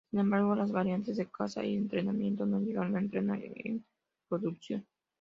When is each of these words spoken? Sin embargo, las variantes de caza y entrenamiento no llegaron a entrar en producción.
Sin 0.09 0.19
embargo, 0.19 0.55
las 0.55 0.71
variantes 0.71 1.15
de 1.17 1.27
caza 1.29 1.63
y 1.63 1.75
entrenamiento 1.77 2.43
no 2.47 2.59
llegaron 2.59 2.95
a 2.97 3.01
entrar 3.01 3.23
en 3.39 3.85
producción. 4.27 4.83